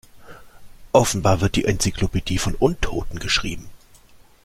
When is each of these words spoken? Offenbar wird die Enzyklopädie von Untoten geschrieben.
Offenbar 0.93 1.41
wird 1.41 1.55
die 1.55 1.65
Enzyklopädie 1.65 2.39
von 2.39 2.55
Untoten 2.55 3.19
geschrieben. 3.19 3.69